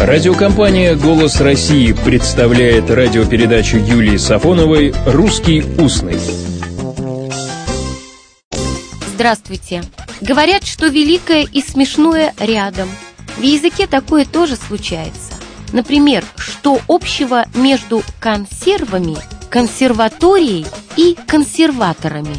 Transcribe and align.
Радиокомпания 0.00 0.94
«Голос 0.96 1.42
России» 1.42 1.92
представляет 1.92 2.90
радиопередачу 2.90 3.76
Юлии 3.76 4.16
Сафоновой 4.16 4.94
«Русский 5.04 5.62
устный». 5.78 6.18
Здравствуйте. 9.12 9.82
Говорят, 10.22 10.64
что 10.64 10.86
великое 10.86 11.42
и 11.42 11.60
смешное 11.60 12.32
рядом. 12.38 12.88
В 13.36 13.42
языке 13.42 13.86
такое 13.86 14.24
тоже 14.24 14.56
случается. 14.56 15.34
Например, 15.74 16.24
что 16.38 16.80
общего 16.88 17.44
между 17.54 18.02
консервами, 18.20 19.18
консерваторией 19.50 20.64
и 20.96 21.14
консерваторами? 21.26 22.36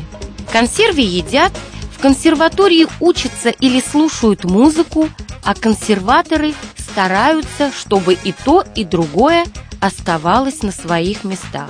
Консервы 0.51 1.01
едят, 1.01 1.51
в 1.95 2.01
консерватории 2.01 2.87
учатся 2.99 3.49
или 3.49 3.79
слушают 3.79 4.45
музыку, 4.45 5.07
а 5.43 5.53
консерваторы 5.53 6.55
стараются, 7.01 7.71
чтобы 7.71 8.13
и 8.13 8.31
то, 8.31 8.63
и 8.75 8.83
другое 8.83 9.45
оставалось 9.79 10.61
на 10.61 10.71
своих 10.71 11.23
местах. 11.23 11.69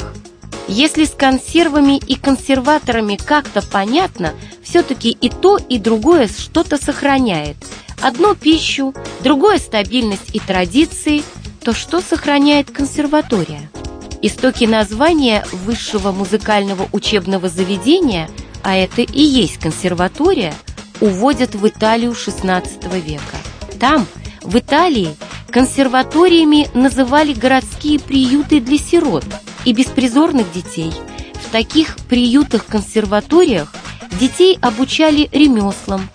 Если 0.67 1.05
с 1.05 1.11
консервами 1.11 1.97
и 1.97 2.15
консерваторами 2.15 3.15
как-то 3.15 3.61
понятно, 3.61 4.33
все-таки 4.61 5.09
и 5.09 5.29
то, 5.29 5.57
и 5.57 5.79
другое 5.79 6.27
что-то 6.27 6.77
сохраняет. 6.77 7.55
Одно 8.01 8.35
пищу, 8.35 8.93
другое 9.21 9.59
стабильность 9.59 10.35
и 10.35 10.39
традиции, 10.39 11.23
то 11.63 11.73
что 11.73 12.01
сохраняет 12.01 12.69
консерватория? 12.69 13.71
Истоки 14.21 14.65
названия 14.65 15.45
высшего 15.53 16.11
музыкального 16.11 16.89
учебного 16.91 17.47
заведения, 17.47 18.29
а 18.63 18.75
это 18.75 19.01
и 19.01 19.21
есть 19.21 19.59
консерватория, 19.59 20.53
уводят 20.99 21.55
в 21.55 21.65
Италию 21.65 22.11
XVI 22.11 22.65
века. 22.99 23.37
Там– 23.79 24.05
в 24.43 24.57
Италии 24.57 25.15
консерваториями 25.49 26.69
называли 26.73 27.33
городские 27.33 27.99
приюты 27.99 28.59
для 28.59 28.77
сирот 28.77 29.25
и 29.65 29.73
беспризорных 29.73 30.51
детей. 30.51 30.91
В 31.35 31.51
таких 31.51 31.97
приютах-консерваториях 32.09 33.73
детей 34.19 34.57
обучали 34.61 35.29
ремеслам. 35.31 36.09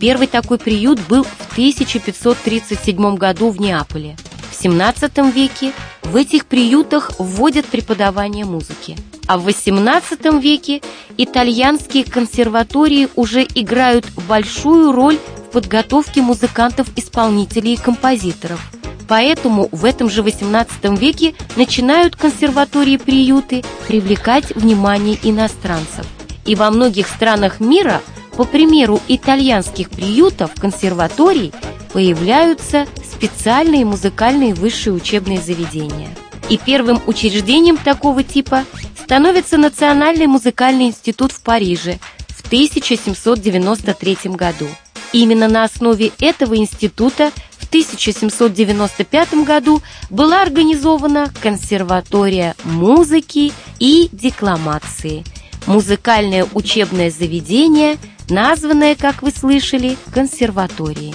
Первый 0.00 0.26
такой 0.26 0.58
приют 0.58 1.00
был 1.08 1.24
в 1.24 1.52
1537 1.52 3.16
году 3.16 3.50
в 3.50 3.60
Неаполе. 3.60 4.16
В 4.50 4.62
17 4.62 5.32
веке 5.32 5.72
в 6.02 6.16
этих 6.16 6.46
приютах 6.46 7.12
вводят 7.18 7.66
преподавание 7.66 8.44
музыки. 8.44 8.96
А 9.26 9.38
в 9.38 9.46
XVIII 9.46 10.40
веке 10.40 10.82
итальянские 11.16 12.04
консерватории 12.04 13.08
уже 13.14 13.46
играют 13.54 14.06
большую 14.28 14.92
роль 14.92 15.18
подготовки 15.52 16.20
музыкантов-исполнителей 16.20 17.74
и 17.74 17.76
композиторов. 17.76 18.60
Поэтому 19.08 19.68
в 19.72 19.84
этом 19.84 20.08
же 20.08 20.22
XVIII 20.22 20.96
веке 20.96 21.34
начинают 21.56 22.14
консерватории-приюты 22.14 23.64
привлекать 23.88 24.54
внимание 24.54 25.18
иностранцев. 25.22 26.06
И 26.44 26.54
во 26.54 26.70
многих 26.70 27.08
странах 27.08 27.58
мира, 27.58 28.00
по 28.36 28.44
примеру 28.44 29.00
итальянских 29.08 29.90
приютов, 29.90 30.52
консерваторий, 30.54 31.52
появляются 31.92 32.86
специальные 33.04 33.84
музыкальные 33.84 34.54
высшие 34.54 34.94
учебные 34.94 35.40
заведения. 35.40 36.08
И 36.48 36.56
первым 36.56 37.02
учреждением 37.06 37.76
такого 37.76 38.22
типа 38.22 38.64
становится 39.02 39.58
Национальный 39.58 40.26
музыкальный 40.26 40.86
институт 40.86 41.32
в 41.32 41.42
Париже 41.42 41.98
в 42.28 42.46
1793 42.46 44.18
году. 44.26 44.68
Именно 45.12 45.48
на 45.48 45.64
основе 45.64 46.12
этого 46.20 46.56
института 46.56 47.32
в 47.58 47.66
1795 47.66 49.34
году 49.44 49.82
была 50.08 50.42
организована 50.42 51.32
консерватория 51.40 52.54
музыки 52.64 53.52
и 53.78 54.08
декламации, 54.12 55.24
музыкальное 55.66 56.46
учебное 56.54 57.10
заведение, 57.10 57.96
названное, 58.28 58.94
как 58.94 59.22
вы 59.22 59.30
слышали, 59.30 59.96
консерваторией. 60.12 61.14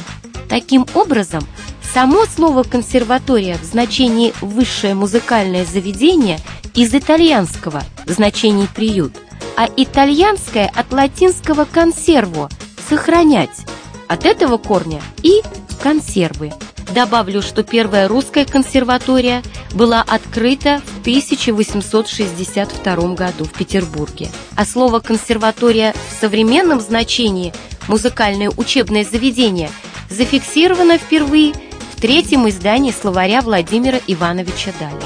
Таким 0.49 0.85
образом, 0.93 1.45
само 1.93 2.25
слово 2.25 2.63
«консерватория» 2.63 3.57
в 3.57 3.63
значении 3.63 4.33
«высшее 4.41 4.93
музыкальное 4.93 5.65
заведение» 5.65 6.39
из 6.73 6.93
итальянского 6.93 7.83
в 8.05 8.11
значении 8.11 8.67
«приют», 8.67 9.13
а 9.55 9.67
итальянское 9.75 10.69
от 10.75 10.91
латинского 10.91 11.65
«консерво»– 11.65 12.49
«сохранять», 12.89 13.65
от 14.07 14.25
этого 14.25 14.57
корня 14.57 15.01
и 15.23 15.41
консервы. 15.81 16.51
Добавлю, 16.93 17.41
что 17.41 17.63
первая 17.63 18.07
русская 18.07 18.45
консерватория 18.45 19.41
была 19.73 20.01
открыта 20.01 20.81
в 20.85 21.01
1862 21.01 22.95
году 23.15 23.45
в 23.45 23.51
Петербурге. 23.51 24.29
А 24.55 24.65
слово 24.65 24.99
«консерватория» 24.99 25.93
в 26.09 26.21
современном 26.21 26.79
значении 26.79 27.53
«музыкальное 27.87 28.51
учебное 28.55 29.03
заведение» 29.03 29.69
зафиксировано 30.09 30.97
впервые 30.97 31.53
в 31.91 31.99
третьем 31.99 32.47
издании 32.47 32.91
словаря 32.91 33.41
Владимира 33.41 33.99
Ивановича 34.07 34.71
Даля. 34.79 35.01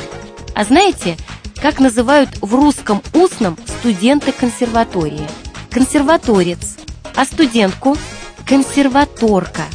А 0.54 0.66
знаете, 0.66 1.16
как 1.56 1.80
называют 1.80 2.30
в 2.42 2.54
русском 2.54 3.02
устном 3.14 3.58
студента 3.66 4.32
консерватории? 4.32 5.28
Консерваторец. 5.72 6.78
А 7.16 7.26
студентку– 7.26 7.98
консерваторка. 8.50 9.66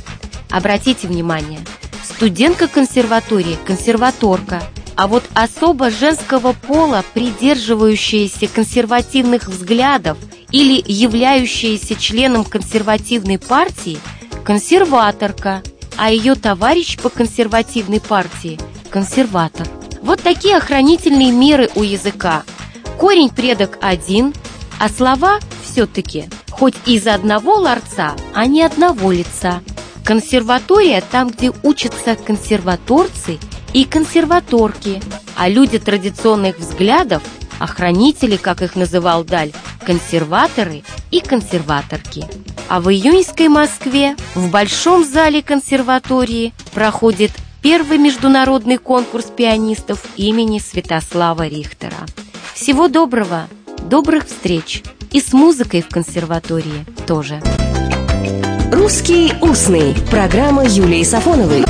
Обратите 0.51 1.07
внимание, 1.07 1.61
студентка 2.03 2.67
консерватории– 2.67 3.57
консерваторка, 3.67 4.65
а 4.97 5.07
вот 5.07 5.23
особо 5.33 5.93
женского 5.93 6.55
пола, 6.55 7.05
придерживающаяся 7.15 8.49
консервативных 8.49 9.47
взглядов 9.47 10.19
или 10.51 10.83
являющаяся 10.85 11.95
членом 11.95 12.45
консервативной 12.45 13.39
партии– 13.39 13.99
консерваторка, 14.45 15.63
а 15.97 16.11
ее 16.11 16.35
товарищ 16.35 16.99
по 16.99 17.11
консервативной 17.11 18.01
партии– 18.01 18.59
консерватор. 18.91 19.69
Вот 20.03 20.21
такие 20.21 20.57
охранительные 20.57 21.31
меры 21.31 21.71
у 21.77 21.85
языка. 21.85 22.43
Корень 22.99 23.31
предок 23.31 23.79
один, 23.81 24.35
а 24.81 24.89
слова 24.89 25.39
все-таки– 25.63 26.25
хоть 26.59 26.77
из 26.87 27.07
одного 27.07 27.57
ларца, 27.57 28.15
а 28.33 28.47
не 28.47 28.63
одного 28.63 29.11
лица. 29.11 29.61
Консерватория 30.05 31.03
там, 31.03 31.31
где 31.31 31.53
учатся 31.63 32.15
консерваторцы 32.15 33.39
и 33.73 33.85
консерваторки, 33.85 35.03
а 35.37 35.49
люди 35.49 35.79
традиционных 35.79 36.59
взглядов, 36.59 37.23
охранители, 37.59 38.37
как 38.37 38.63
их 38.63 38.77
называл 38.77 39.25
Даль, 39.25 39.53
консерваторы 39.85 40.85
и 41.11 41.21
консерваторки. 41.21 42.25
А 42.69 42.81
в 42.81 42.89
июньской 42.89 43.49
Москве 43.49 44.17
в 44.35 44.51
Большом 44.51 45.05
зале 45.05 45.43
консерватории 45.43 46.55
проходит 46.73 47.33
первый 47.63 47.99
международный 47.99 48.77
конкурс 48.77 49.25
пианистов 49.25 50.05
имени 50.17 50.61
Святослава 50.61 51.49
Рихтера. 51.49 52.07
Всего 52.55 52.87
доброго, 52.87 53.49
добрых 53.89 54.27
встреч! 54.27 54.83
И 55.15 55.21
с 55.21 55.33
музыкой 55.33 55.81
в 55.81 55.89
консерватории 55.91 56.85
тоже. 57.07 57.41
«Русский 58.73 59.33
устный»– 59.41 59.95
программа 60.11 60.65
Юлии 60.65 61.05
Сафоновой. 61.05 61.65